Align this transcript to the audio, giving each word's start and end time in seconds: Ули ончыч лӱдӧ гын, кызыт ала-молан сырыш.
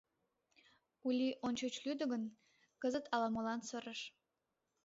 Ули 1.07 1.29
ончыч 1.45 1.73
лӱдӧ 1.83 2.05
гын, 2.11 2.23
кызыт 2.81 3.05
ала-молан 3.13 3.59
сырыш. 3.67 4.01